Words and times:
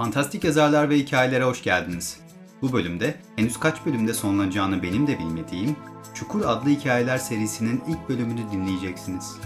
Fantastik 0.00 0.44
yazarlar 0.44 0.90
ve 0.90 0.98
hikayelere 0.98 1.44
hoş 1.44 1.62
geldiniz. 1.62 2.20
Bu 2.62 2.72
bölümde 2.72 3.20
henüz 3.36 3.60
kaç 3.60 3.86
bölümde 3.86 4.14
sonlanacağını 4.14 4.82
benim 4.82 5.06
de 5.06 5.18
bilmediğim 5.18 5.76
Çukur 6.14 6.40
adlı 6.40 6.70
hikayeler 6.70 7.18
serisinin 7.18 7.82
ilk 7.88 8.08
bölümünü 8.08 8.50
dinleyeceksiniz. 8.52 9.36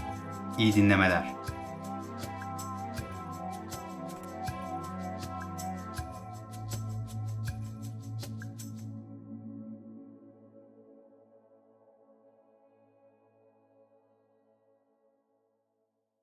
İyi 0.57 0.75
dinlemeler. 0.75 1.33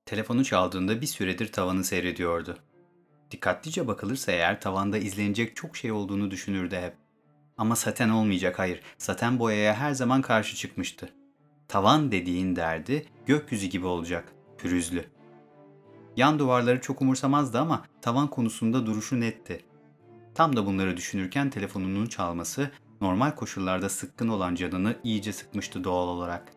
Telefonu 0.07 0.45
çaldığında 0.45 1.01
bir 1.01 1.07
süredir 1.07 1.53
tavanı 1.53 1.85
seyrediyordu. 1.85 2.59
Dikkatlice 3.33 3.87
bakılırsa 3.87 4.33
eğer 4.33 4.61
tavanda 4.61 4.99
izlenecek 4.99 5.57
çok 5.57 5.77
şey 5.77 5.93
olduğunu 5.93 6.31
düşünürdü 6.31 6.77
hep. 6.77 6.95
Ama 7.59 7.77
saten 7.77 8.09
olmayacak 8.09 8.59
hayır. 8.59 8.81
Saten 8.99 9.39
boyaya 9.39 9.75
her 9.75 9.93
zaman 9.93 10.23
karşı 10.23 10.57
çıkmıştı. 10.57 11.09
Tavan 11.69 12.13
dediğin 12.13 12.57
derdi 12.57 13.07
gökyüzü 13.27 13.67
gibi 13.67 13.87
olacak. 13.87 14.33
Pürüzlü. 14.59 15.05
Yan 16.17 16.39
duvarları 16.39 16.81
çok 16.81 17.03
umursamazdı 17.03 17.59
ama 17.59 17.83
tavan 18.03 18.29
konusunda 18.29 18.87
duruşu 18.87 19.21
netti. 19.21 19.65
Tam 20.35 20.57
da 20.57 20.67
bunları 20.67 20.97
düşünürken 20.97 21.51
telefonunun 21.51 22.07
çalması 22.07 22.71
normal 23.01 23.31
koşullarda 23.31 23.89
sıkkın 23.89 24.29
olan 24.29 24.55
canını 24.55 24.97
iyice 25.05 25.33
sıkmıştı 25.33 25.85
doğal 25.85 26.09
olarak. 26.09 26.53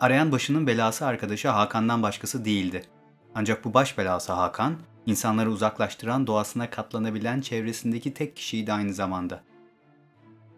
Arayan 0.00 0.32
başının 0.32 0.66
belası 0.66 1.06
arkadaşı 1.06 1.48
Hakan'dan 1.48 2.02
başkası 2.02 2.44
değildi. 2.44 2.84
Ancak 3.34 3.64
bu 3.64 3.74
baş 3.74 3.98
belası 3.98 4.32
Hakan, 4.32 4.76
insanları 5.06 5.50
uzaklaştıran 5.50 6.26
doğasına 6.26 6.70
katlanabilen 6.70 7.40
çevresindeki 7.40 8.14
tek 8.14 8.36
kişiydi 8.36 8.72
aynı 8.72 8.94
zamanda. 8.94 9.42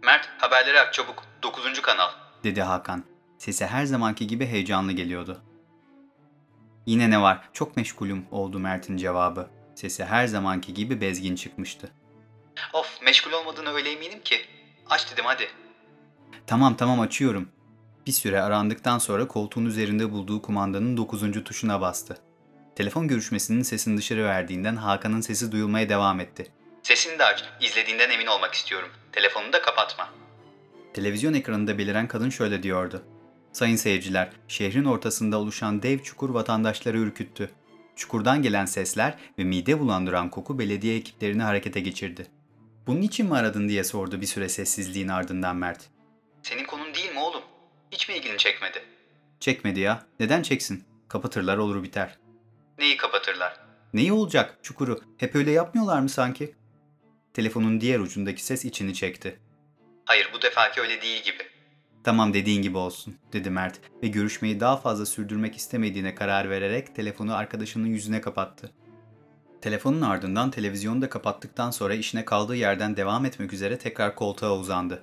Mert, 0.04 0.28
haberleri 0.38 0.80
aç 0.80 0.94
çabuk. 0.94 1.24
9. 1.42 1.82
kanal, 1.82 2.08
dedi 2.44 2.62
Hakan. 2.62 3.04
Sesi 3.38 3.66
her 3.66 3.84
zamanki 3.84 4.26
gibi 4.26 4.46
heyecanlı 4.46 4.92
geliyordu. 4.92 5.42
Yine 6.86 7.10
ne 7.10 7.22
var? 7.22 7.48
Çok 7.52 7.76
meşgulüm 7.76 8.26
oldu 8.30 8.58
Mert'in 8.58 8.96
cevabı. 8.96 9.50
Sesi 9.74 10.04
her 10.04 10.26
zamanki 10.26 10.74
gibi 10.74 11.00
bezgin 11.00 11.36
çıkmıştı. 11.36 11.90
Of, 12.72 13.02
meşgul 13.02 13.32
olmadığını 13.32 13.70
öyle 13.70 13.90
eminim 13.92 14.20
ki. 14.24 14.36
Aç 14.90 15.12
dedim 15.12 15.24
hadi. 15.26 15.48
Tamam 16.46 16.76
tamam 16.76 17.00
açıyorum. 17.00 17.48
Bir 18.06 18.12
süre 18.12 18.42
arandıktan 18.42 18.98
sonra 18.98 19.28
koltuğun 19.28 19.64
üzerinde 19.66 20.12
bulduğu 20.12 20.42
kumandanın 20.42 20.96
9. 20.96 21.44
tuşuna 21.44 21.80
bastı. 21.80 22.18
Telefon 22.78 23.08
görüşmesinin 23.08 23.62
sesini 23.62 23.98
dışarı 23.98 24.24
verdiğinden 24.24 24.76
Hakan'ın 24.76 25.20
sesi 25.20 25.52
duyulmaya 25.52 25.88
devam 25.88 26.20
etti. 26.20 26.46
Sesini 26.82 27.18
de 27.18 27.24
aç. 27.24 27.44
İzlediğinden 27.60 28.10
emin 28.10 28.26
olmak 28.26 28.54
istiyorum. 28.54 28.88
Telefonunu 29.12 29.52
da 29.52 29.62
kapatma. 29.62 30.08
Televizyon 30.94 31.34
ekranında 31.34 31.78
beliren 31.78 32.08
kadın 32.08 32.30
şöyle 32.30 32.62
diyordu. 32.62 33.02
Sayın 33.52 33.76
seyirciler, 33.76 34.30
şehrin 34.48 34.84
ortasında 34.84 35.38
oluşan 35.38 35.82
dev 35.82 35.98
çukur 35.98 36.30
vatandaşları 36.30 36.98
ürküttü. 36.98 37.50
Çukurdan 37.96 38.42
gelen 38.42 38.66
sesler 38.66 39.18
ve 39.38 39.44
mide 39.44 39.78
bulandıran 39.78 40.30
koku 40.30 40.58
belediye 40.58 40.96
ekiplerini 40.96 41.42
harekete 41.42 41.80
geçirdi. 41.80 42.26
Bunun 42.86 43.02
için 43.02 43.26
mi 43.26 43.34
aradın 43.34 43.68
diye 43.68 43.84
sordu 43.84 44.20
bir 44.20 44.26
süre 44.26 44.48
sessizliğin 44.48 45.08
ardından 45.08 45.56
Mert. 45.56 45.88
Senin 46.42 46.64
konun 46.64 46.94
değil 46.94 47.12
mi 47.12 47.18
oğlum? 47.18 47.42
Hiç 47.92 48.08
mi 48.08 48.14
ilgini 48.14 48.38
çekmedi? 48.38 48.82
Çekmedi 49.40 49.80
ya. 49.80 50.06
Neden 50.20 50.42
çeksin? 50.42 50.84
Kapatırlar 51.08 51.56
olur 51.56 51.82
biter. 51.82 52.18
Neyi 52.78 52.96
kapatırlar? 52.96 53.60
Neyi 53.94 54.12
olacak 54.12 54.58
çukuru? 54.62 55.00
Hep 55.16 55.34
öyle 55.34 55.50
yapmıyorlar 55.50 56.00
mı 56.00 56.08
sanki? 56.08 56.54
Telefonun 57.34 57.80
diğer 57.80 58.00
ucundaki 58.00 58.44
ses 58.44 58.64
içini 58.64 58.94
çekti. 58.94 59.40
Hayır 60.04 60.30
bu 60.34 60.42
defaki 60.42 60.80
öyle 60.80 61.02
değil 61.02 61.24
gibi. 61.24 61.42
Tamam 62.04 62.34
dediğin 62.34 62.62
gibi 62.62 62.78
olsun 62.78 63.16
dedi 63.32 63.50
Mert 63.50 63.80
ve 64.02 64.08
görüşmeyi 64.08 64.60
daha 64.60 64.76
fazla 64.76 65.06
sürdürmek 65.06 65.56
istemediğine 65.56 66.14
karar 66.14 66.50
vererek 66.50 66.94
telefonu 66.94 67.34
arkadaşının 67.34 67.86
yüzüne 67.86 68.20
kapattı. 68.20 68.72
Telefonun 69.60 70.00
ardından 70.00 70.50
televizyonu 70.50 71.02
da 71.02 71.08
kapattıktan 71.08 71.70
sonra 71.70 71.94
işine 71.94 72.24
kaldığı 72.24 72.56
yerden 72.56 72.96
devam 72.96 73.24
etmek 73.24 73.52
üzere 73.52 73.78
tekrar 73.78 74.14
koltuğa 74.14 74.58
uzandı. 74.58 75.02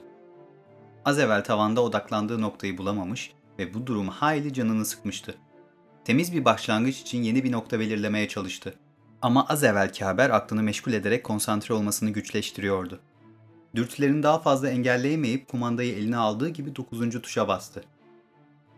Az 1.05 1.19
evvel 1.19 1.43
tavanda 1.43 1.81
odaklandığı 1.81 2.41
noktayı 2.41 2.77
bulamamış 2.77 3.31
ve 3.59 3.73
bu 3.73 3.87
durum 3.87 4.07
hayli 4.07 4.53
canını 4.53 4.85
sıkmıştı. 4.85 5.35
Temiz 6.05 6.33
bir 6.33 6.45
başlangıç 6.45 7.01
için 7.01 7.23
yeni 7.23 7.43
bir 7.43 7.51
nokta 7.51 7.79
belirlemeye 7.79 8.27
çalıştı. 8.27 8.73
Ama 9.21 9.45
az 9.49 9.63
evvelki 9.63 10.05
haber 10.05 10.29
aklını 10.29 10.63
meşgul 10.63 10.93
ederek 10.93 11.23
konsantre 11.23 11.73
olmasını 11.73 12.09
güçleştiriyordu. 12.09 12.99
Dürtülerini 13.75 14.23
daha 14.23 14.39
fazla 14.39 14.69
engelleyemeyip 14.69 15.47
kumandayı 15.47 15.95
eline 15.95 16.17
aldığı 16.17 16.49
gibi 16.49 16.75
9. 16.75 17.21
tuşa 17.21 17.47
bastı. 17.47 17.83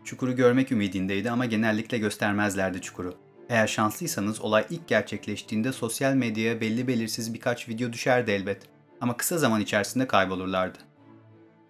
Çukuru 0.04 0.36
görmek 0.36 0.72
ümidindeydi 0.72 1.30
ama 1.30 1.46
genellikle 1.46 1.98
göstermezlerdi 1.98 2.80
çukuru. 2.80 3.14
Eğer 3.48 3.66
şanslıysanız 3.66 4.40
olay 4.40 4.66
ilk 4.70 4.88
gerçekleştiğinde 4.88 5.72
sosyal 5.72 6.14
medyaya 6.14 6.60
belli 6.60 6.88
belirsiz 6.88 7.34
birkaç 7.34 7.68
video 7.68 7.92
düşerdi 7.92 8.30
elbet. 8.30 8.62
Ama 9.00 9.16
kısa 9.16 9.38
zaman 9.38 9.60
içerisinde 9.60 10.06
kaybolurlardı. 10.06 10.78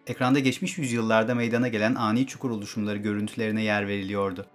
Ekranda 0.07 0.39
geçmiş 0.39 0.79
yüzyıllarda 0.79 1.35
meydana 1.35 1.69
gelen 1.69 1.95
ani 1.95 2.27
çukur 2.27 2.51
oluşumları 2.51 2.99
görüntülerine 2.99 3.63
yer 3.63 3.89
veriliyordu. 3.89 4.47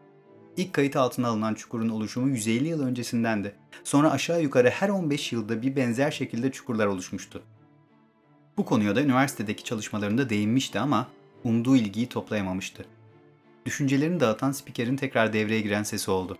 İlk 0.58 0.74
kayıt 0.74 0.96
altına 0.96 1.28
alınan 1.28 1.53
çukurun 1.53 1.90
oluşumu 1.90 2.30
150 2.30 2.68
yıl 2.68 2.81
öncesindendi. 2.81 3.56
Sonra 3.84 4.12
aşağı 4.12 4.41
yukarı 4.41 4.69
her 4.69 4.90
15 4.90 5.31
yılda 5.31 5.62
bir 5.62 5.75
benzer 5.75 6.12
şekilde 6.12 6.52
çukurlar 6.52 6.88
oluşmuştu. 6.88 7.44
Bu 8.58 8.66
konuya 8.66 8.96
da 8.96 9.02
üniversitedeki 9.02 9.64
çalışmalarında 9.64 10.30
değinmişti 10.30 10.80
ama 10.80 11.08
umduğu 11.44 11.75
ilgiyi 11.75 12.09
toplayamamıştı. 12.09 12.86
Düşüncelerini 13.66 14.19
dağıtan 14.19 14.52
spikerin 14.52 14.97
tekrar 14.97 15.34
devreye 15.34 15.62
giren 15.62 15.84
sesi 15.84 16.12
oldu. 16.12 16.38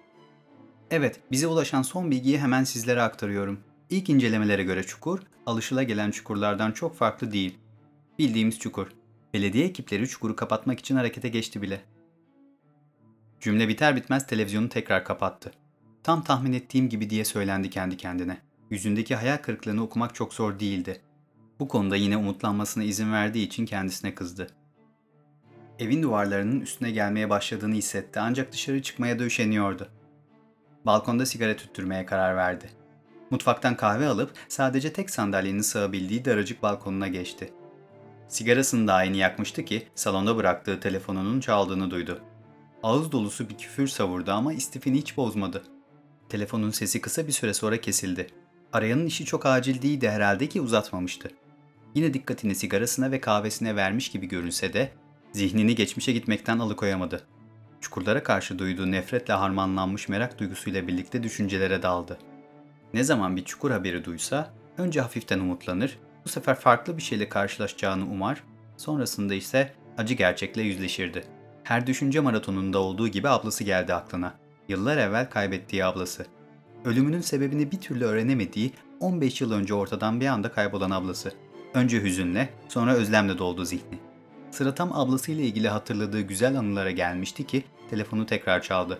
Evet, 0.92 1.20
bize 1.32 1.48
ulaşan 1.48 1.82
son 1.82 2.12
bilgiyi 2.12 2.40
hemen 2.40 2.64
sizlere 2.64 3.02
aktarıyorum. 3.02 3.60
İlk 3.90 4.10
incelemelere 4.10 4.64
göre 4.64 4.84
çukur, 4.84 5.20
alışıla 5.46 6.12
çukurlardan 6.12 6.72
çok 6.72 6.96
farklı 6.96 7.32
değil. 7.32 7.58
Bildiğimiz 8.20 8.60
çukur. 8.60 8.88
Belediye 9.34 9.66
ekipleri 9.66 10.08
çukuru 10.08 10.36
kapatmak 10.36 10.80
için 10.80 10.96
harekete 10.96 11.30
geçti 11.30 11.62
bile. 11.62 11.82
Cümle 13.44 13.68
biter 13.68 13.96
bitmez 13.96 14.28
televizyonu 14.28 14.70
tekrar 14.70 15.06
kapattı. 15.06 15.52
Tam 16.04 16.24
tahmin 16.24 16.54
ettiğim 16.54 16.90
gibi 16.90 17.10
diye 17.10 17.26
söylendi 17.26 17.70
kendi 17.70 17.98
kendine. 17.98 18.38
Yüzündeki 18.70 19.16
hayal 19.16 19.38
kırıklığını 19.38 19.84
okumak 19.84 20.16
çok 20.16 20.34
zor 20.34 20.60
değildi. 20.60 21.02
Bu 21.60 21.68
konuda 21.68 21.96
yine 21.96 22.18
umutlanmasına 22.18 22.84
izin 22.84 23.14
verdiği 23.14 23.48
için 23.48 23.66
kendisine 23.66 24.16
kızdı. 24.16 24.48
Evin 25.80 26.04
duvarlarının 26.04 26.62
üstüne 26.62 26.92
gelmeye 26.92 27.30
başladığını 27.30 27.74
hissetti 27.76 28.20
ancak 28.20 28.52
dışarı 28.52 28.82
çıkmaya 28.82 29.20
da 29.20 29.24
üşeniyordu. 29.24 29.90
Balkonda 30.86 31.26
sigara 31.26 31.56
tüttürmeye 31.56 32.06
karar 32.06 32.36
verdi. 32.36 32.70
Mutfaktan 33.30 33.78
kahve 33.78 34.08
alıp 34.08 34.32
sadece 34.48 34.94
tek 34.94 35.10
sandalyenin 35.10 35.62
sığabildiği 35.62 36.26
daracık 36.26 36.64
balkonuna 36.64 37.08
geçti. 37.08 37.54
Sigarasını 38.28 38.88
da 38.88 38.94
aynı 38.94 39.18
yakmıştı 39.18 39.66
ki 39.66 39.88
salonda 39.96 40.38
bıraktığı 40.38 40.80
telefonunun 40.80 41.40
çaldığını 41.40 41.92
duydu. 41.92 42.22
Ağız 42.84 43.12
dolusu 43.12 43.50
bir 43.50 43.58
küfür 43.58 43.88
savurdu 43.88 44.32
ama 44.32 44.54
istifini 44.54 44.98
hiç 44.98 45.18
bozmadı. 45.18 45.64
Telefonun 46.30 46.72
sesi 46.72 47.02
kısa 47.02 47.28
bir 47.28 47.32
süre 47.32 47.54
sonra 47.54 47.82
kesildi. 47.82 48.28
Arayanın 48.74 49.06
işi 49.06 49.26
çok 49.26 49.46
acil 49.46 49.82
değildi 49.82 50.10
herhalde 50.10 50.50
ki 50.50 50.62
uzatmamıştı. 50.62 51.32
Yine 51.96 52.14
dikkatini 52.14 52.56
sigarasına 52.56 53.12
ve 53.12 53.22
kahvesine 53.22 53.76
vermiş 53.76 54.12
gibi 54.12 54.26
görünse 54.26 54.74
de 54.74 54.92
zihnini 55.32 55.76
geçmişe 55.76 56.12
gitmekten 56.12 56.60
alıkoyamadı. 56.60 57.24
Çukurlara 57.82 58.24
karşı 58.24 58.60
duyduğu 58.60 58.92
nefretle 58.92 59.34
harmanlanmış 59.34 60.10
merak 60.10 60.40
duygusuyla 60.40 60.88
birlikte 60.88 61.24
düşüncelere 61.24 61.84
daldı. 61.84 62.18
Ne 62.94 63.04
zaman 63.04 63.36
bir 63.36 63.46
çukur 63.46 63.72
haberi 63.72 64.06
duysa 64.06 64.54
önce 64.78 65.02
hafiften 65.02 65.40
umutlanır, 65.40 66.00
bu 66.26 66.30
sefer 66.30 66.56
farklı 66.56 66.98
bir 66.98 67.02
şeyle 67.02 67.30
karşılaşacağını 67.30 68.12
umar, 68.12 68.44
sonrasında 68.78 69.34
ise 69.34 69.74
acı 69.98 70.14
gerçekle 70.14 70.62
yüzleşirdi. 70.62 71.43
Her 71.64 71.88
düşünce 71.88 72.20
maratonunda 72.20 72.80
olduğu 72.80 73.08
gibi 73.08 73.30
ablası 73.30 73.64
geldi 73.64 73.94
aklına. 73.94 74.34
Yıllar 74.68 74.98
evvel 74.98 75.30
kaybettiği 75.30 75.86
ablası. 75.86 76.26
Ölümünün 76.86 77.22
sebebini 77.22 77.72
bir 77.72 77.82
türlü 77.82 78.06
öğrenemediği 78.06 78.74
15 79.00 79.42
yıl 79.42 79.52
önce 79.52 79.74
ortadan 79.74 80.22
bir 80.22 80.28
anda 80.28 80.52
kaybolan 80.52 80.92
ablası. 80.92 81.32
Önce 81.74 82.04
hüzünle, 82.04 82.50
sonra 82.70 82.94
özlemle 82.94 83.38
doldu 83.38 83.66
zihni. 83.66 84.00
Sıra 84.52 84.76
tam 84.76 84.94
ablasıyla 84.94 85.44
ilgili 85.44 85.70
hatırladığı 85.70 86.22
güzel 86.22 86.60
anılara 86.60 86.92
gelmişti 86.92 87.48
ki 87.48 87.64
telefonu 87.90 88.26
tekrar 88.26 88.62
çaldı. 88.62 89.00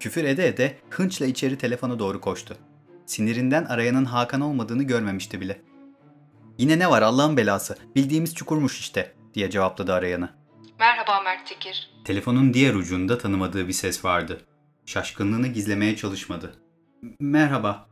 Küfür 0.00 0.24
ede 0.24 0.48
ede 0.48 0.76
hınçla 0.90 1.26
içeri 1.26 1.58
telefona 1.58 1.98
doğru 1.98 2.20
koştu. 2.20 2.56
Sinirinden 3.06 3.64
arayanın 3.64 4.04
Hakan 4.04 4.40
olmadığını 4.40 4.82
görmemişti 4.82 5.40
bile. 5.40 5.60
Yine 6.58 6.78
ne 6.78 6.90
var 6.90 7.02
Allah'ın 7.02 7.36
belası, 7.36 7.76
bildiğimiz 7.96 8.34
çukurmuş 8.34 8.80
işte 8.80 9.14
diye 9.34 9.50
cevapladı 9.50 9.92
arayanı. 9.92 10.39
Merhaba 10.80 11.20
Mert 11.20 11.46
Tekir. 11.46 11.90
Telefonun 12.04 12.54
diğer 12.54 12.74
ucunda 12.74 13.18
tanımadığı 13.18 13.68
bir 13.68 13.72
ses 13.72 14.04
vardı. 14.04 14.40
Şaşkınlığını 14.86 15.46
gizlemeye 15.46 15.96
çalışmadı. 15.96 16.54
Merhaba. 17.20 17.88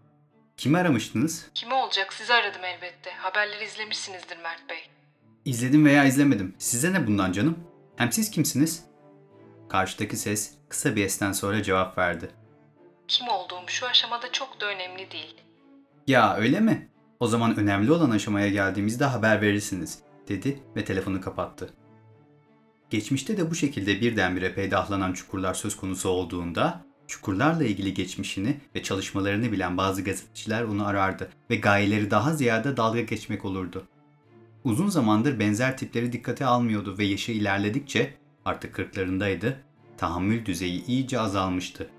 Kimi 0.57 0.79
aramıştınız? 0.79 1.51
Kimi 1.55 1.75
olacak 1.75 2.13
sizi 2.13 2.35
aradım 2.35 2.65
elbette. 2.65 3.11
Haberleri 3.11 3.65
izlemişsinizdir 3.65 4.37
Mert 4.43 4.69
Bey. 4.69 4.91
İzledim 5.45 5.87
veya 5.87 6.05
izlemedim. 6.05 6.55
Size 6.59 6.93
ne 6.93 7.07
bundan 7.07 7.33
canım? 7.33 7.59
Hem 7.97 8.13
siz 8.13 8.31
kimsiniz? 8.31 8.85
Karşıdaki 9.69 10.17
ses 10.17 10.55
kısa 10.69 10.97
bir 10.97 11.05
esten 11.05 11.33
sonra 11.33 11.63
cevap 11.63 11.99
verdi. 11.99 12.31
Kim 13.09 13.29
olduğum 13.29 13.65
şu 13.67 13.87
aşamada 13.87 14.33
çok 14.33 14.61
da 14.61 14.67
önemli 14.67 15.11
değil. 15.11 15.37
Ya 16.07 16.37
öyle 16.37 16.61
mi? 16.61 16.89
O 17.21 17.27
zaman 17.27 17.57
önemli 17.57 17.93
olan 17.93 18.11
aşamaya 18.11 18.49
geldiğimizde 18.49 19.05
haber 19.05 19.41
verirsiniz, 19.43 19.99
dedi 20.29 20.63
ve 20.77 20.85
telefonu 20.85 21.21
kapattı. 21.21 21.75
Geçmişte 22.91 23.37
de 23.37 23.51
bu 23.51 23.55
şekilde 23.55 24.01
birdenbire 24.01 24.55
peydahlanan 24.55 25.13
çukurlar 25.13 25.55
söz 25.55 25.77
konusu 25.77 26.09
olduğunda, 26.09 26.85
çukurlarla 27.07 27.65
ilgili 27.65 27.95
geçmişini 27.95 28.57
ve 28.75 28.83
çalışmalarını 28.83 29.53
bilen 29.53 29.77
bazı 29.77 30.05
gazeteciler 30.05 30.63
onu 30.63 30.87
arardı 30.87 31.31
ve 31.51 31.57
gayeleri 31.57 32.11
daha 32.11 32.35
ziyade 32.35 32.77
dalga 32.77 33.01
geçmek 33.01 33.45
olurdu. 33.45 33.85
Uzun 34.65 34.89
zamandır 34.89 35.39
benzer 35.39 35.79
tipleri 35.79 36.13
dikkate 36.13 36.47
almıyordu 36.47 36.99
ve 36.99 37.05
yaşı 37.05 37.33
ilerledikçe, 37.33 38.15
artık 38.45 38.75
kırklarındaydı, 38.75 39.65
tahammül 39.99 40.47
düzeyi 40.47 40.87
iyice 40.87 41.21
azalmıştı. 41.21 41.91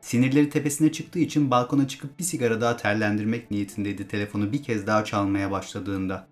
Sinirleri 0.00 0.50
tepesine 0.50 0.92
çıktığı 0.92 1.18
için 1.18 1.50
balkona 1.50 1.88
çıkıp 1.88 2.18
bir 2.18 2.24
sigara 2.24 2.60
daha 2.60 2.76
terlendirmek 2.76 3.50
niyetindeydi 3.50 4.08
telefonu 4.08 4.52
bir 4.52 4.62
kez 4.62 4.86
daha 4.86 5.04
çalmaya 5.04 5.50
başladığında. 5.50 6.31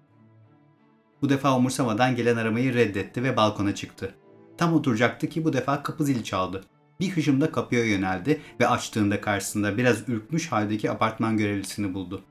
Bu 1.22 1.28
defa 1.28 1.56
umursamadan 1.56 2.16
gelen 2.16 2.36
aramayı 2.36 2.74
reddetti 2.74 3.22
ve 3.22 3.36
balkona 3.36 3.74
çıktı. 3.74 4.14
Tam 4.58 4.74
oturacaktı 4.74 5.28
ki 5.28 5.44
bu 5.44 5.52
defa 5.52 5.82
kapı 5.82 6.04
zili 6.04 6.24
çaldı. 6.24 6.64
Bir 7.00 7.10
hışımda 7.10 7.52
kapıya 7.52 7.84
yöneldi 7.84 8.40
ve 8.60 8.68
açtığında 8.68 9.20
karşısında 9.20 9.78
biraz 9.78 10.08
ürkmüş 10.08 10.52
haldeki 10.52 10.90
apartman 10.90 11.36
görevlisini 11.36 11.94
buldu. 11.94 12.22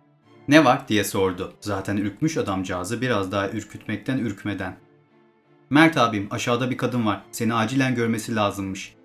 Ne 0.47 0.65
var 0.65 0.87
diye 0.87 1.03
sordu. 1.03 1.53
Zaten 1.61 1.97
ürkmüş 1.97 2.37
adamcağızı 2.37 3.01
biraz 3.01 3.31
daha 3.31 3.49
ürkütmekten 3.49 4.17
ürkmeden. 4.17 4.77
Mert 5.69 5.97
abim 5.97 6.27
aşağıda 6.31 6.71
bir 6.71 6.77
kadın 6.77 7.05
var. 7.05 7.21
Seni 7.31 7.53
acilen 7.53 7.95
görmesi 7.95 8.35
lazımmış. 8.35 8.95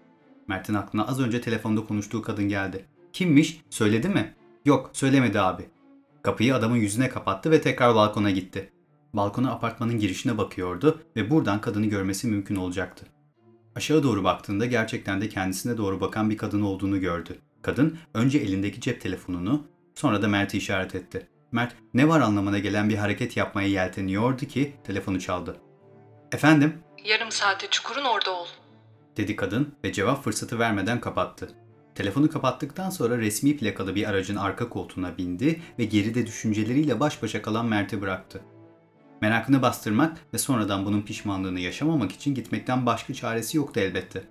Mert'in 0.49 0.75
aklına 0.75 1.07
az 1.07 1.21
önce 1.21 1.41
telefonda 1.41 1.87
konuştuğu 1.87 2.23
kadın 2.23 2.49
geldi. 2.49 2.85
Kimmiş? 3.13 3.61
Söyledi 3.71 4.09
mi? 4.09 4.35
Yok, 4.65 4.91
söylemedi 4.93 5.41
abi. 5.41 5.63
Kapıyı 6.23 6.55
adamın 6.55 6.77
yüzüne 6.77 7.09
kapattı 7.09 7.51
ve 7.51 7.61
tekrar 7.61 7.95
balkona 7.95 8.31
gitti. 8.31 8.73
Balkona 9.15 9.51
apartmanın 9.51 9.99
girişine 9.99 10.39
bakıyordu 10.39 11.03
ve 11.17 11.31
buradan 11.31 11.61
kadını 11.61 11.87
görmesi 11.87 12.27
mümkün 12.27 12.57
olacaktı. 12.57 13.07
Aşağı 13.75 14.03
doğru 14.03 14.25
baktığında 14.25 14.67
gerçekten 14.67 15.21
de 15.21 15.29
kendisine 15.29 15.77
doğru 15.77 16.01
bakan 16.01 16.31
bir 16.31 16.37
kadın 16.37 16.63
olduğunu 16.63 17.01
gördü. 17.01 17.39
Kadın 17.63 17.99
önce 18.15 18.39
elindeki 18.39 18.81
cep 18.81 19.01
telefonunu, 19.01 19.67
sonra 19.95 20.23
da 20.23 20.29
Mert'i 20.29 20.59
işaret 20.59 20.95
etti. 20.95 21.29
Mert 21.53 21.75
ne 21.95 22.09
var 22.09 22.21
anlamına 22.21 22.59
gelen 22.59 22.89
bir 22.89 22.97
hareket 22.97 23.37
yapmaya 23.37 23.69
yelteniyordu 23.69 24.47
ki 24.47 24.75
telefonu 24.85 25.21
çaldı. 25.21 25.57
Efendim? 26.33 26.75
Yarım 27.05 27.31
saate 27.31 27.67
çukurun 27.71 28.05
orada 28.05 28.31
ol. 28.31 28.47
dedi 29.17 29.37
kadın 29.37 29.75
ve 29.85 29.93
cevap 29.93 30.25
fırsatı 30.25 30.59
vermeden 30.59 31.01
kapattı. 31.01 31.49
Telefonu 31.95 32.31
kapattıktan 32.31 32.91
sonra 32.91 33.19
resmi 33.19 33.57
plakalı 33.57 33.95
bir 33.95 34.09
aracın 34.09 34.37
arka 34.37 34.69
koltuğuna 34.69 35.19
bindi 35.19 35.61
ve 35.79 35.85
geride 35.85 36.27
düşünceleriyle 36.27 37.01
baş 37.01 37.23
başa 37.23 37.43
kalan 37.43 37.67
Mert'i 37.67 38.01
bıraktı. 38.01 38.41
Merakını 39.21 39.63
bastırmak 39.63 40.21
ve 40.35 40.39
sonradan 40.39 40.87
bunun 40.87 41.03
pişmanlığını 41.03 41.61
yaşamamak 41.61 42.13
için 42.13 42.35
gitmekten 42.35 42.87
başka 42.87 43.15
çaresi 43.15 43.57
yoktu 43.57 43.81
elbette. 43.81 44.25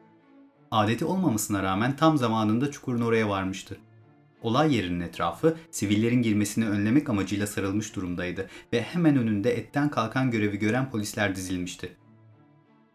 Adeti 0.72 1.06
olmamasına 1.06 1.64
rağmen 1.64 1.96
tam 1.96 2.18
zamanında 2.18 2.72
çukurun 2.72 3.02
oraya 3.02 3.30
varmıştı. 3.30 3.78
Olay 4.42 4.76
yerinin 4.76 5.00
etrafı 5.00 5.58
sivillerin 5.72 6.22
girmesini 6.22 6.68
önlemek 6.70 7.10
amacıyla 7.10 7.48
sarılmış 7.48 7.96
durumdaydı 7.96 8.50
ve 8.74 8.82
hemen 8.82 9.18
önünde 9.18 9.58
etten 9.58 9.90
kalkan 9.90 10.32
görevi 10.32 10.60
gören 10.60 10.90
polisler 10.90 11.36
dizilmişti. 11.36 11.96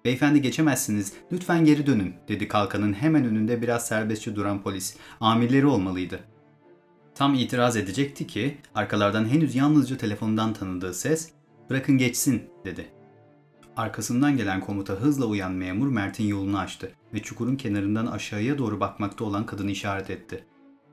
Beyefendi 0.05 0.43
geçemezsiniz, 0.43 1.13
lütfen 1.33 1.65
geri 1.65 1.87
dönün, 1.87 2.15
dedi 2.29 2.49
kalkanın 2.49 2.93
hemen 2.93 3.25
önünde 3.25 3.63
biraz 3.63 3.87
serbestçe 3.87 4.37
duran 4.37 4.63
polis. 4.63 4.97
Amirleri 5.21 5.67
olmalıydı. 5.67 6.21
Tam 7.15 7.35
itiraz 7.35 7.77
edecekti 7.77 8.27
ki, 8.27 8.59
arkalardan 8.75 9.29
henüz 9.29 9.55
yalnızca 9.55 9.97
telefondan 9.97 10.53
tanıdığı 10.53 10.95
ses, 10.95 11.31
bırakın 11.71 11.99
geçsin, 11.99 12.43
dedi. 12.65 12.87
Arkasından 13.77 14.37
gelen 14.37 14.61
komuta 14.61 14.93
hızla 14.93 15.27
uyan 15.27 15.53
memur 15.53 15.89
Mert'in 15.89 16.27
yolunu 16.27 16.59
açtı 16.59 16.93
ve 17.15 17.23
çukurun 17.23 17.57
kenarından 17.57 18.07
aşağıya 18.07 18.59
doğru 18.59 18.81
bakmakta 18.81 19.25
olan 19.25 19.47
kadını 19.47 19.71
işaret 19.71 20.11
etti. 20.11 20.45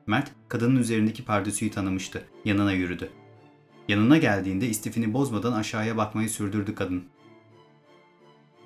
Mert, 0.07 0.31
kadının 0.47 0.75
üzerindeki 0.79 1.25
pardesüyü 1.25 1.71
tanımıştı. 1.71 2.25
Yanına 2.45 2.71
yürüdü. 2.71 3.09
Yanına 3.87 4.17
geldiğinde 4.17 4.67
istifini 4.67 5.13
bozmadan 5.13 5.53
aşağıya 5.53 5.97
bakmayı 5.97 6.29
sürdürdü 6.29 6.75
kadın. 6.75 7.03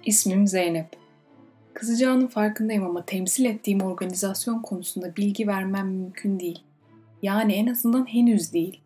İsmim 0.06 0.48
Zeynep. 0.48 0.90
Kızacağının 1.74 2.28
farkındayım 2.28 2.84
ama 2.84 3.06
temsil 3.06 3.46
ettiğim 3.46 3.82
organizasyon 3.82 4.62
konusunda 4.62 5.16
bilgi 5.16 5.48
vermem 5.48 5.88
mümkün 5.88 6.40
değil. 6.40 6.60
Yani 7.22 7.54
en 7.54 7.68
azından 7.68 8.06
henüz 8.06 8.54
değil. 8.54 8.82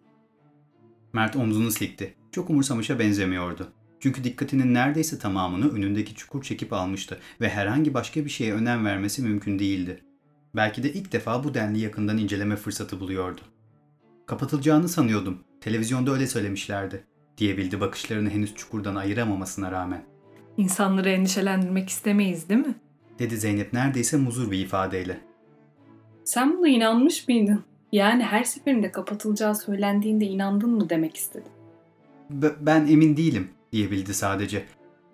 Mert 1.14 1.36
omzunu 1.36 1.72
silkti. 1.72 2.16
Çok 2.34 2.50
umursamışa 2.50 3.00
benzemiyordu. 3.00 3.72
Çünkü 4.00 4.24
dikkatinin 4.24 4.74
neredeyse 4.74 5.20
tamamını 5.20 5.74
önündeki 5.74 6.16
çukur 6.16 6.44
çekip 6.44 6.74
almıştı 6.74 7.20
ve 7.42 7.50
herhangi 7.50 7.94
başka 7.94 8.26
bir 8.26 8.30
şeye 8.30 8.54
önem 8.54 8.86
vermesi 8.86 9.22
mümkün 9.22 9.60
değildi. 9.60 10.02
Belki 10.56 10.84
de 10.84 10.94
ilk 10.94 11.12
defa 11.12 11.44
bu 11.44 11.54
denli 11.54 11.80
yakından 11.80 12.18
inceleme 12.18 12.56
fırsatı 12.56 13.00
buluyordu. 13.00 13.42
Kapatılacağını 14.26 14.90
sanıyordum. 14.90 15.40
Televizyonda 15.62 16.12
öyle 16.12 16.28
söylemişlerdi. 16.28 17.04
Diyebildi 17.38 17.82
bakışlarını 17.82 18.30
henüz 18.30 18.56
çukurdan 18.56 18.96
ayıramamasına 18.96 19.72
rağmen. 19.72 20.04
İnsanları 20.58 21.10
endişelendirmek 21.10 21.90
istemeyiz 21.90 22.50
değil 22.50 22.68
mi? 22.68 22.76
Dedi 23.20 23.38
Zeynep 23.38 23.74
neredeyse 23.74 24.18
muzur 24.18 24.52
bir 24.52 24.60
ifadeyle. 24.60 25.22
Sen 26.24 26.58
buna 26.58 26.68
inanmış 26.68 27.28
mıydın? 27.28 27.64
Yani 27.92 28.24
her 28.24 28.44
seferinde 28.44 28.92
kapatılacağı 28.92 29.56
söylendiğinde 29.56 30.26
inandın 30.26 30.70
mı 30.70 30.90
demek 30.90 31.18
istedim. 31.18 31.52
Ben 32.30 32.88
emin 32.88 33.18
değilim 33.18 33.50
diyebildi 33.72 34.14
sadece. 34.14 34.66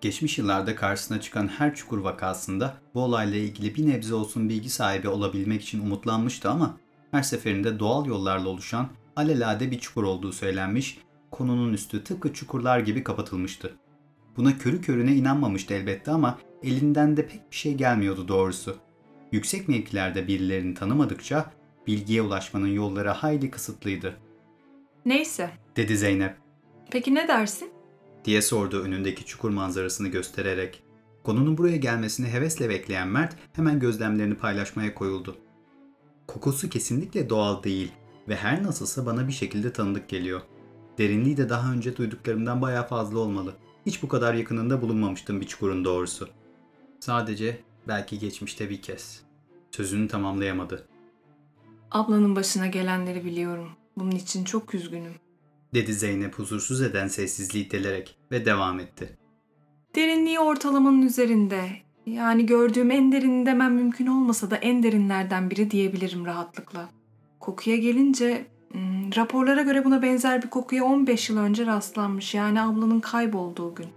Geçmiş 0.01 0.37
yıllarda 0.37 0.75
karşısına 0.75 1.21
çıkan 1.21 1.47
her 1.47 1.75
çukur 1.75 1.97
vakasında 1.97 2.77
bu 2.93 3.01
olayla 3.01 3.37
ilgili 3.37 3.75
bir 3.75 3.87
nebze 3.87 4.15
olsun 4.15 4.49
bilgi 4.49 4.69
sahibi 4.69 5.07
olabilmek 5.07 5.61
için 5.61 5.79
umutlanmıştı 5.79 6.49
ama 6.49 6.77
her 7.11 7.23
seferinde 7.23 7.79
doğal 7.79 8.05
yollarla 8.05 8.49
oluşan 8.49 8.87
alelade 9.15 9.71
bir 9.71 9.79
çukur 9.79 10.03
olduğu 10.03 10.31
söylenmiş, 10.31 10.97
konunun 11.31 11.73
üstü 11.73 12.03
tıpkı 12.03 12.33
çukurlar 12.33 12.79
gibi 12.79 13.03
kapatılmıştı. 13.03 13.75
Buna 14.37 14.57
körü 14.57 14.81
körüne 14.81 15.15
inanmamıştı 15.15 15.73
elbette 15.73 16.11
ama 16.11 16.39
elinden 16.63 17.17
de 17.17 17.27
pek 17.27 17.51
bir 17.51 17.55
şey 17.55 17.73
gelmiyordu 17.73 18.27
doğrusu. 18.27 18.77
Yüksek 19.31 19.67
mevkilerde 19.67 20.27
birilerini 20.27 20.73
tanımadıkça 20.73 21.51
bilgiye 21.87 22.21
ulaşmanın 22.21 22.67
yolları 22.67 23.09
hayli 23.09 23.51
kısıtlıydı, 23.51 24.17
Neyse. 25.05 25.49
dedi 25.75 25.97
Zeynep 25.97 26.35
Peki 26.91 27.15
ne 27.15 27.27
dersin? 27.27 27.71
diye 28.25 28.41
sordu 28.41 28.81
önündeki 28.81 29.25
çukur 29.25 29.49
manzarasını 29.49 30.07
göstererek. 30.07 30.83
Konunun 31.23 31.57
buraya 31.57 31.77
gelmesini 31.77 32.27
hevesle 32.27 32.69
bekleyen 32.69 33.07
Mert 33.07 33.35
hemen 33.53 33.79
gözlemlerini 33.79 34.35
paylaşmaya 34.35 34.95
koyuldu. 34.95 35.37
Kokusu 36.27 36.69
kesinlikle 36.69 37.29
doğal 37.29 37.63
değil 37.63 37.91
ve 38.27 38.35
her 38.35 38.63
nasılsa 38.63 39.05
bana 39.05 39.27
bir 39.27 39.33
şekilde 39.33 39.73
tanıdık 39.73 40.09
geliyor. 40.09 40.41
Derinliği 40.97 41.37
de 41.37 41.49
daha 41.49 41.73
önce 41.73 41.97
duyduklarımdan 41.97 42.61
bayağı 42.61 42.87
fazla 42.87 43.19
olmalı. 43.19 43.53
Hiç 43.85 44.03
bu 44.03 44.07
kadar 44.07 44.33
yakınında 44.33 44.81
bulunmamıştım 44.81 45.41
bir 45.41 45.47
çukurun 45.47 45.85
doğrusu. 45.85 46.29
Sadece 46.99 47.59
belki 47.87 48.19
geçmişte 48.19 48.69
bir 48.69 48.81
kez. 48.81 49.23
Sözünü 49.71 50.07
tamamlayamadı. 50.07 50.87
Ablanın 51.91 52.35
başına 52.35 52.67
gelenleri 52.67 53.25
biliyorum. 53.25 53.69
Bunun 53.97 54.11
için 54.11 54.43
çok 54.43 54.75
üzgünüm. 54.75 55.13
Dedi 55.73 55.93
Zeynep 55.93 56.39
huzursuz 56.39 56.81
eden 56.81 57.07
sessizliği 57.07 57.71
delerek 57.71 58.17
ve 58.31 58.45
devam 58.45 58.79
etti. 58.79 59.17
Derinliği 59.95 60.39
ortalamanın 60.39 61.01
üzerinde. 61.01 61.69
Yani 62.05 62.45
gördüğüm 62.45 62.91
en 62.91 63.11
derin 63.11 63.45
demem 63.45 63.75
mümkün 63.75 64.07
olmasa 64.07 64.51
da 64.51 64.55
en 64.55 64.83
derinlerden 64.83 65.49
biri 65.49 65.71
diyebilirim 65.71 66.25
rahatlıkla. 66.25 66.89
Kokuya 67.39 67.75
gelince 67.77 68.45
hmm, 68.71 69.15
raporlara 69.15 69.61
göre 69.61 69.85
buna 69.85 70.01
benzer 70.01 70.41
bir 70.43 70.49
kokuya 70.49 70.83
15 70.83 71.29
yıl 71.29 71.37
önce 71.37 71.65
rastlanmış. 71.65 72.33
Yani 72.33 72.61
ablanın 72.61 72.99
kaybolduğu 72.99 73.75
gün. 73.75 73.87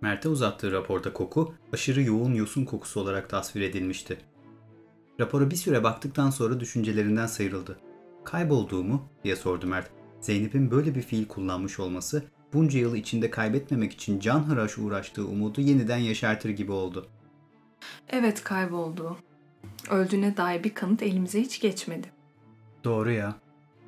Mert'e 0.00 0.28
uzattığı 0.28 0.72
raporda 0.72 1.12
koku 1.12 1.54
aşırı 1.72 2.02
yoğun 2.02 2.34
yosun 2.34 2.64
kokusu 2.64 3.00
olarak 3.00 3.30
tasvir 3.30 3.62
edilmişti. 3.62 4.18
Rapora 5.20 5.50
bir 5.50 5.56
süre 5.56 5.84
baktıktan 5.84 6.30
sonra 6.30 6.60
düşüncelerinden 6.60 7.26
sıyrıldı. 7.26 7.78
Kaybolduğu 8.24 8.84
mu 8.84 9.08
diye 9.24 9.36
sordu 9.36 9.66
Mert. 9.66 9.97
Zeynep'in 10.20 10.70
böyle 10.70 10.94
bir 10.94 11.02
fiil 11.02 11.28
kullanmış 11.28 11.80
olması 11.80 12.24
bunca 12.52 12.78
yıl 12.78 12.94
içinde 12.94 13.30
kaybetmemek 13.30 13.92
için 13.92 14.20
can 14.20 14.40
hıraş 14.40 14.78
uğraştığı 14.78 15.26
umudu 15.26 15.60
yeniden 15.60 15.98
yaşartır 15.98 16.50
gibi 16.50 16.72
oldu. 16.72 17.06
Evet 18.08 18.44
kayboldu. 18.44 19.16
Öldüğüne 19.90 20.36
dair 20.36 20.64
bir 20.64 20.74
kanıt 20.74 21.02
elimize 21.02 21.40
hiç 21.40 21.60
geçmedi. 21.60 22.06
Doğru 22.84 23.10
ya. 23.10 23.34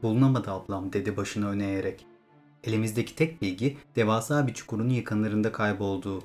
Bulunamadı 0.03 0.51
ablam 0.51 0.93
dedi 0.93 1.17
başını 1.17 1.49
öne 1.49 1.67
eğerek. 1.67 2.07
Elimizdeki 2.65 3.15
tek 3.15 3.43
bilgi 3.43 3.77
devasa 3.97 4.47
bir 4.47 4.55
çukurun 4.55 4.89
yakınlarında 4.89 5.53
kaybolduğu. 5.53 6.23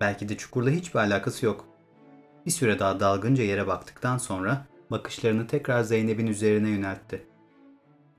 Belki 0.00 0.28
de 0.28 0.36
çukurla 0.36 0.70
hiçbir 0.70 0.98
alakası 0.98 1.46
yok. 1.46 1.64
Bir 2.46 2.50
süre 2.50 2.78
daha 2.78 3.00
dalgınca 3.00 3.44
yere 3.44 3.66
baktıktan 3.66 4.18
sonra 4.18 4.66
bakışlarını 4.90 5.46
tekrar 5.46 5.82
Zeynep'in 5.82 6.26
üzerine 6.26 6.68
yöneltti. 6.68 7.26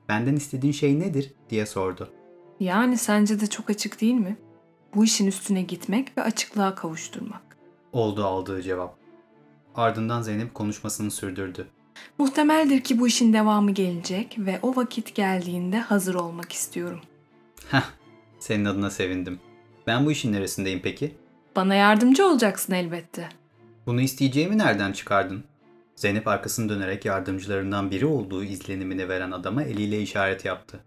Benden 0.10 0.36
istediğin 0.36 0.74
şey 0.74 1.00
nedir 1.00 1.34
diye 1.50 1.66
sordu. 1.66 2.10
Yani 2.60 2.98
sence 2.98 3.40
de 3.40 3.48
çok 3.48 3.70
açık 3.70 4.02
değil 4.02 4.14
mi? 4.14 4.38
Bu 4.96 5.04
işin 5.04 5.28
üstüne 5.28 5.62
gitmek 5.62 6.18
ve 6.18 6.24
açıklığa 6.24 6.76
kavuşturmak. 6.76 7.42
Oldu 7.94 8.26
aldığı 8.26 8.62
cevap. 8.62 8.96
Ardından 9.76 10.22
Zeynep 10.22 10.54
konuşmasını 10.54 11.12
sürdürdü. 11.12 11.68
Muhtemeldir 12.18 12.82
ki 12.82 13.00
bu 13.00 13.08
işin 13.08 13.34
devamı 13.34 13.72
gelecek 13.72 14.36
ve 14.40 14.60
o 14.62 14.76
vakit 14.76 15.16
geldiğinde 15.16 15.80
hazır 15.80 16.16
olmak 16.16 16.52
istiyorum. 16.52 17.00
Heh, 17.72 17.84
senin 18.40 18.66
adına 18.66 18.90
sevindim. 18.90 19.40
Ben 19.88 20.06
bu 20.06 20.12
işin 20.12 20.34
neresindeyim 20.34 20.80
peki? 20.84 21.16
Bana 21.56 21.76
yardımcı 21.76 22.26
olacaksın 22.28 22.74
elbette. 22.74 23.30
Bunu 23.86 24.02
isteyeceğimi 24.02 24.58
nereden 24.58 24.92
çıkardın? 24.92 25.44
Zeynep 26.00 26.28
arkasını 26.28 26.70
dönerek 26.70 27.06
yardımcılarından 27.06 27.92
biri 27.92 28.06
olduğu 28.06 28.44
izlenimini 28.44 29.10
veren 29.10 29.32
adama 29.32 29.64
eliyle 29.64 30.02
işaret 30.02 30.46
yaptı. 30.46 30.80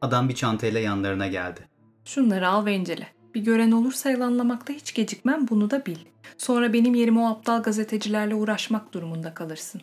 Adam 0.00 0.28
bir 0.28 0.34
çantayla 0.34 0.80
yanlarına 0.80 1.26
geldi. 1.26 1.68
Şunları 2.04 2.48
al 2.48 2.66
ve 2.66 2.74
incele. 2.74 3.06
Bir 3.34 3.40
gören 3.44 3.70
olursa 3.70 4.10
yalanlamakta 4.10 4.72
hiç 4.72 4.94
gecikmem 4.94 5.48
bunu 5.48 5.70
da 5.70 5.86
bil. 5.86 5.96
Sonra 6.38 6.72
benim 6.72 6.94
yerime 6.94 7.20
o 7.20 7.26
aptal 7.26 7.62
gazetecilerle 7.62 8.34
uğraşmak 8.34 8.94
durumunda 8.94 9.34
kalırsın. 9.34 9.82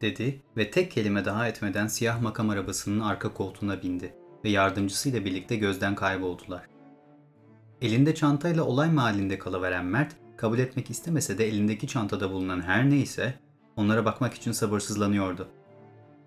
Dedi 0.00 0.40
ve 0.56 0.70
tek 0.70 0.90
kelime 0.90 1.24
daha 1.24 1.48
etmeden 1.48 1.86
siyah 1.86 2.22
makam 2.22 2.50
arabasının 2.50 3.00
arka 3.00 3.34
koltuğuna 3.34 3.82
bindi 3.82 4.14
ve 4.44 4.48
yardımcısıyla 4.48 5.24
birlikte 5.24 5.56
gözden 5.56 5.94
kayboldular. 5.94 6.62
Elinde 7.82 8.14
çantayla 8.14 8.64
olay 8.64 8.92
mahallinde 8.92 9.38
kalıveren 9.38 9.84
Mert, 9.84 10.16
kabul 10.42 10.58
etmek 10.58 10.90
istemese 10.90 11.38
de 11.38 11.48
elindeki 11.48 11.86
çantada 11.86 12.30
bulunan 12.30 12.60
her 12.60 12.90
neyse 12.90 13.34
onlara 13.76 14.04
bakmak 14.04 14.34
için 14.34 14.52
sabırsızlanıyordu. 14.52 15.48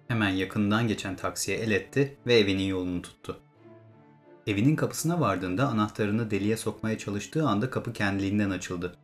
Hemen 0.07 0.29
yakından 0.29 0.87
geçen 0.87 1.15
taksiye 1.15 1.57
el 1.57 1.71
etti 1.71 2.17
ve 2.27 2.35
evinin 2.35 2.63
yolunu 2.63 3.01
tuttu. 3.01 3.39
Evinin 4.47 4.75
kapısına 4.75 5.19
vardığında 5.19 5.67
anahtarını 5.67 6.31
deliğe 6.31 6.57
sokmaya 6.57 6.97
çalıştığı 6.97 7.47
anda 7.47 7.69
kapı 7.69 7.93
kendiliğinden 7.93 8.49
açıldı. 8.49 8.95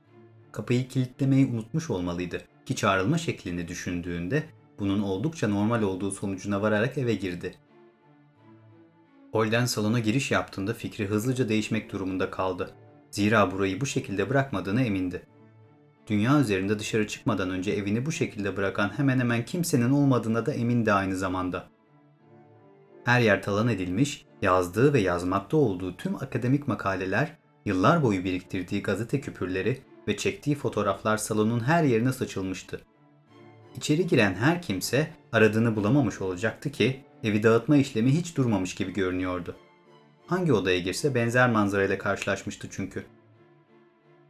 Kapıyı 0.51 0.87
kilitlemeyi 0.87 1.45
unutmuş 1.45 1.89
olmalıydı 1.89 2.41
ki 2.65 2.75
çağrılma 2.75 3.17
şeklini 3.17 3.67
düşündüğünde 3.67 4.43
bunun 4.79 5.01
oldukça 5.01 5.47
normal 5.47 5.81
olduğu 5.81 6.11
sonucuna 6.11 6.61
vararak 6.61 6.97
eve 6.97 7.15
girdi. 7.15 7.55
Holden 9.31 9.65
salona 9.65 9.99
giriş 9.99 10.31
yaptığında 10.31 10.73
fikri 10.73 11.07
hızlıca 11.07 11.49
değişmek 11.49 11.91
durumunda 11.91 12.31
kaldı. 12.31 12.73
Zira 13.11 13.51
burayı 13.51 13.81
bu 13.81 13.85
şekilde 13.85 14.29
bırakmadığına 14.29 14.81
emindi. 14.81 15.21
Dünya 16.07 16.39
üzerinde 16.39 16.79
dışarı 16.79 17.07
çıkmadan 17.07 17.49
önce 17.49 17.71
evini 17.71 18.05
bu 18.05 18.11
şekilde 18.11 18.57
bırakan 18.57 18.97
hemen 18.97 19.19
hemen 19.19 19.45
kimsenin 19.45 19.89
olmadığına 19.89 20.45
da 20.45 20.53
emindi 20.53 20.93
aynı 20.93 21.15
zamanda. 21.15 21.69
Her 23.05 23.21
yer 23.21 23.43
talan 23.43 23.67
edilmiş, 23.67 24.25
yazdığı 24.41 24.93
ve 24.93 24.99
yazmakta 24.99 25.57
olduğu 25.57 25.97
tüm 25.97 26.15
akademik 26.15 26.67
makaleler, 26.67 27.37
yıllar 27.65 28.03
boyu 28.03 28.23
biriktirdiği 28.23 28.83
gazete 28.83 29.21
küpürleri 29.21 29.81
ve 30.07 30.17
çektiği 30.17 30.55
fotoğraflar 30.55 31.17
salonun 31.17 31.59
her 31.59 31.83
yerine 31.83 32.13
saçılmıştı. 32.13 32.81
İçeri 33.75 34.07
giren 34.07 34.33
her 34.33 34.61
kimse 34.61 35.07
aradığını 35.31 35.75
bulamamış 35.75 36.21
olacaktı 36.21 36.71
ki 36.71 37.03
evi 37.23 37.43
dağıtma 37.43 37.77
işlemi 37.77 38.11
hiç 38.11 38.37
durmamış 38.37 38.75
gibi 38.75 38.93
görünüyordu. 38.93 39.55
Hangi 40.31 40.53
odaya 40.53 40.79
girse 40.79 41.15
benzer 41.15 41.49
manzarayla 41.49 41.97
karşılaşmıştı 41.97 42.67
çünkü. 42.71 43.05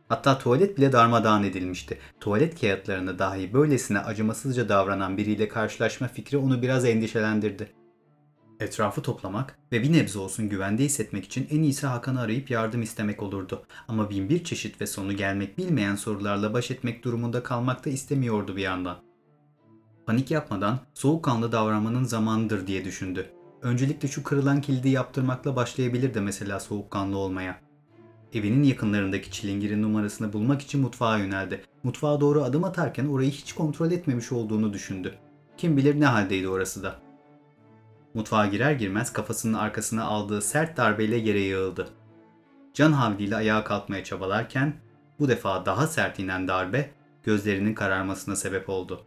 Hatta 0.10 0.38
tuvalet 0.38 0.78
bile 0.78 0.92
darmadağın 0.92 1.44
edilmişti. 1.44 1.98
Tuvalet 2.20 2.62
kağıtlarına 2.62 3.20
dahi 3.20 3.54
böylesine 3.54 4.00
acımasızca 4.00 4.70
davranan 4.70 5.18
biriyle 5.18 5.48
karşılaşma 5.48 6.08
fikri 6.08 6.38
onu 6.38 6.62
biraz 6.62 6.86
endişelendirdi. 6.86 7.72
Etrafı 8.60 9.02
toplamak 9.02 9.58
ve 9.72 9.84
bir 9.84 9.94
nebze 9.94 10.20
olsun 10.20 10.50
güvende 10.50 10.84
hissetmek 10.84 11.26
için 11.26 11.48
en 11.52 11.64
iyisi 11.64 11.88
Hakan'ı 11.88 12.22
arayıp 12.22 12.52
yardım 12.52 12.82
istemek 12.82 13.24
olurdu. 13.24 13.64
Ama 13.88 14.10
bin 14.10 14.30
bir 14.30 14.44
çeşit 14.44 14.82
ve 14.82 14.88
sonu 14.88 15.14
gelmek 15.14 15.58
bilmeyen 15.58 15.96
sorularla 15.96 16.54
baş 16.54 16.72
etmek 16.72 17.04
durumunda 17.04 17.44
kalmak 17.44 17.86
da 17.86 17.90
istemiyordu 17.90 18.56
bir 18.56 18.62
yandan. 18.62 18.98
Panik 20.06 20.32
yapmadan 20.32 20.80
soğukkanlı 20.94 21.52
davranmanın 21.52 22.04
zamanıdır 22.04 22.68
diye 22.68 22.86
düşündü. 22.86 23.41
Öncelikle 23.62 24.08
şu 24.08 24.24
kırılan 24.24 24.62
kilidi 24.62 24.90
yaptırmakla 24.90 25.56
başlayabilir 25.56 26.14
de 26.14 26.20
mesela 26.20 26.60
soğukkanlı 26.60 27.18
olmaya. 27.18 27.60
Evinin 28.34 28.64
yakınlarındaki 28.64 29.32
çilingirin 29.32 29.82
numarasını 29.82 30.34
bulmak 30.34 30.62
için 30.62 30.82
mutfağa 30.82 31.18
yöneldi. 31.18 31.64
Mutfağa 31.84 32.22
doğru 32.22 32.44
adım 32.44 32.64
atarken 32.64 33.06
orayı 33.06 33.32
hiç 33.32 33.54
kontrol 33.54 33.92
etmemiş 33.92 34.32
olduğunu 34.32 34.74
düşündü. 34.74 35.16
Kim 35.58 35.78
bilir 35.78 36.00
ne 36.00 36.06
haldeydi 36.06 36.48
orası 36.48 36.84
da. 36.84 36.96
Mutfağa 38.14 38.46
girer 38.46 38.72
girmez 38.72 39.14
kafasının 39.14 39.54
arkasına 39.54 40.04
aldığı 40.04 40.42
sert 40.42 40.78
darbeyle 40.78 41.16
yere 41.18 41.40
yığıldı. 41.40 41.88
Can 42.74 42.92
havliyle 42.92 43.36
ayağa 43.36 43.64
kalkmaya 43.64 44.04
çabalarken 44.04 44.74
bu 45.20 45.28
defa 45.28 45.66
daha 45.66 45.88
sert 45.88 46.20
inen 46.20 46.48
darbe 46.48 46.92
gözlerinin 47.24 47.74
kararmasına 47.74 48.36
sebep 48.36 48.70
oldu. 48.70 49.06